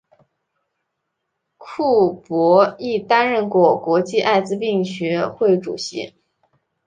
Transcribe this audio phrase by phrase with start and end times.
[1.59, 6.15] 库珀亦担任过国际艾滋病学会主席。